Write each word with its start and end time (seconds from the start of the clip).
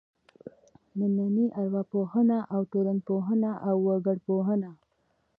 نننۍ 0.97 1.47
ارواپوهنه 1.61 2.37
او 2.53 2.61
ټولنپوهنه 2.71 3.51
او 3.67 3.75
وګړپوهنه. 3.87 4.71